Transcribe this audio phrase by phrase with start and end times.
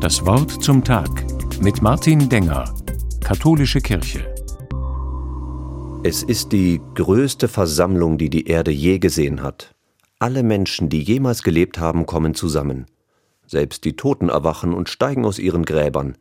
[0.00, 1.10] Das Wort zum Tag
[1.60, 2.74] mit Martin Denger,
[3.22, 4.34] Katholische Kirche.
[6.02, 9.74] Es ist die größte Versammlung, die die Erde je gesehen hat.
[10.18, 12.86] Alle Menschen, die jemals gelebt haben, kommen zusammen.
[13.46, 16.16] Selbst die Toten erwachen und steigen aus ihren Gräbern,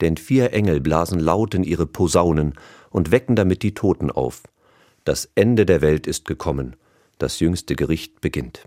[0.00, 2.54] denn vier Engel blasen laut in ihre Posaunen
[2.90, 4.42] und wecken damit die Toten auf.
[5.04, 6.76] Das Ende der Welt ist gekommen,
[7.18, 8.64] das jüngste Gericht beginnt.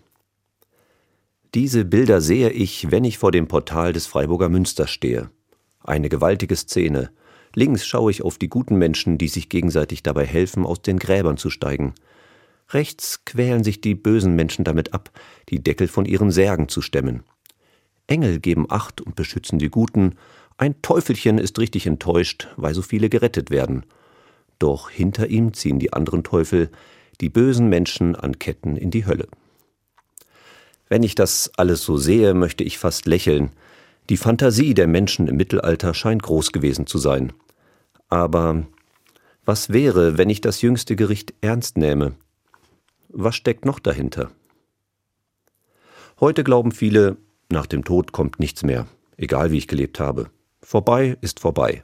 [1.53, 5.31] Diese Bilder sehe ich, wenn ich vor dem Portal des Freiburger Münsters stehe.
[5.83, 7.11] Eine gewaltige Szene.
[7.53, 11.35] Links schaue ich auf die guten Menschen, die sich gegenseitig dabei helfen, aus den Gräbern
[11.35, 11.93] zu steigen.
[12.69, 15.11] Rechts quälen sich die bösen Menschen damit ab,
[15.49, 17.23] die Deckel von ihren Särgen zu stemmen.
[18.07, 20.15] Engel geben Acht und beschützen die Guten,
[20.57, 23.85] ein Teufelchen ist richtig enttäuscht, weil so viele gerettet werden.
[24.57, 26.69] Doch hinter ihm ziehen die anderen Teufel,
[27.19, 29.27] die bösen Menschen an Ketten in die Hölle.
[30.91, 33.51] Wenn ich das alles so sehe, möchte ich fast lächeln.
[34.09, 37.31] Die Fantasie der Menschen im Mittelalter scheint groß gewesen zu sein.
[38.09, 38.67] Aber
[39.45, 42.15] was wäre, wenn ich das jüngste Gericht ernst nähme?
[43.07, 44.31] Was steckt noch dahinter?
[46.19, 47.15] Heute glauben viele,
[47.49, 50.29] nach dem Tod kommt nichts mehr, egal wie ich gelebt habe.
[50.61, 51.83] Vorbei ist vorbei.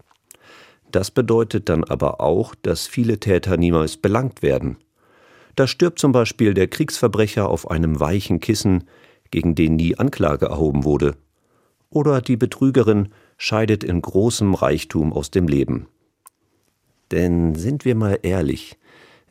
[0.92, 4.76] Das bedeutet dann aber auch, dass viele Täter niemals belangt werden.
[5.58, 8.84] Da stirbt zum Beispiel der Kriegsverbrecher auf einem weichen Kissen,
[9.32, 11.18] gegen den nie Anklage erhoben wurde.
[11.90, 15.88] Oder die Betrügerin scheidet in großem Reichtum aus dem Leben.
[17.10, 18.78] Denn sind wir mal ehrlich,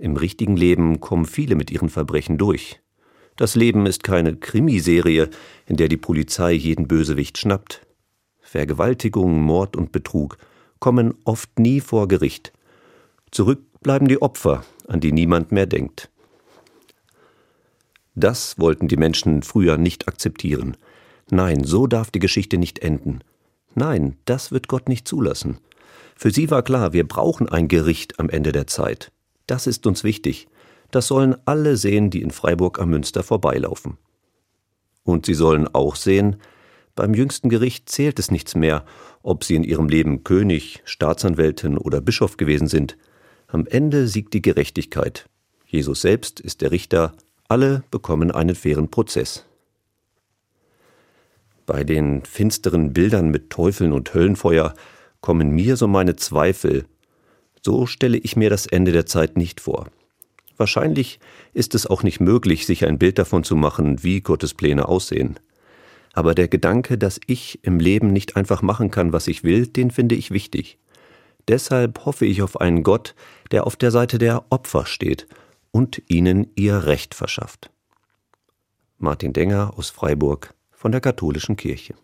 [0.00, 2.80] im richtigen Leben kommen viele mit ihren Verbrechen durch.
[3.36, 5.30] Das Leben ist keine Krimiserie,
[5.66, 7.86] in der die Polizei jeden Bösewicht schnappt.
[8.41, 10.38] Vergewaltigung, Mord und Betrug
[10.80, 12.52] kommen oft nie vor Gericht.
[13.30, 16.10] Zurück bleiben die Opfer, an die niemand mehr denkt.
[18.17, 20.77] Das wollten die Menschen früher nicht akzeptieren.
[21.31, 23.20] Nein, so darf die Geschichte nicht enden.
[23.75, 25.59] Nein, das wird Gott nicht zulassen.
[26.17, 29.12] Für sie war klar, wir brauchen ein Gericht am Ende der Zeit.
[29.47, 30.49] Das ist uns wichtig.
[30.91, 33.99] Das sollen alle sehen, die in Freiburg am Münster vorbeilaufen.
[35.04, 36.37] Und sie sollen auch sehen,
[36.94, 38.87] beim jüngsten Gericht zählt es nichts mehr,
[39.22, 42.97] ob sie in ihrem Leben König, Staatsanwältin oder Bischof gewesen sind.
[43.47, 45.28] Am Ende siegt die Gerechtigkeit.
[45.66, 47.12] Jesus selbst ist der Richter
[47.49, 49.45] alle bekommen einen fairen Prozess.
[51.65, 54.75] Bei den finsteren Bildern mit Teufeln und Höllenfeuer
[55.21, 56.87] kommen mir so meine Zweifel.
[57.62, 59.89] So stelle ich mir das Ende der Zeit nicht vor.
[60.57, 61.19] Wahrscheinlich
[61.53, 65.39] ist es auch nicht möglich, sich ein Bild davon zu machen, wie Gottes Pläne aussehen.
[66.15, 69.91] Aber der Gedanke, dass ich im Leben nicht einfach machen kann, was ich will, den
[69.91, 70.78] finde ich wichtig.
[71.49, 73.15] Deshalb hoffe ich auf einen Gott,
[73.51, 75.27] der auf der Seite der Opfer steht
[75.76, 77.70] und ihnen ihr Recht verschafft.
[78.97, 81.97] Martin Denger aus Freiburg von der Katholischen Kirche.